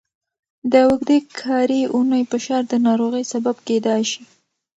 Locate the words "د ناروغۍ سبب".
2.71-3.55